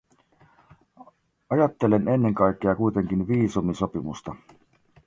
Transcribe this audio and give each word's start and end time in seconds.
Ajattelen 1.49 2.07
ennen 2.07 2.33
kaikkea 2.33 2.75
kuitenkin 2.75 3.27
viisumisopimusta. 3.27 4.35